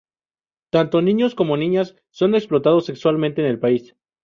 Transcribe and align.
Tanto 0.71 1.03
niños 1.03 1.35
como 1.35 1.57
niñas 1.57 1.95
son 2.09 2.33
explotados 2.33 2.87
sexualmente 2.87 3.41
en 3.41 3.47
el 3.49 3.59
país. 3.59 3.95